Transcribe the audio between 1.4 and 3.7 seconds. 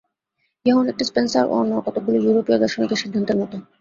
ও অন্যান্য কতকগুলি ইউরোপীয় দার্শনিকের সিদ্ধান্তের মত।